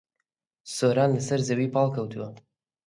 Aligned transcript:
سۆران 0.75 1.09
لەسەر 1.15 1.39
زەوی 1.47 1.71
پاڵکەوتووە. 1.73 2.27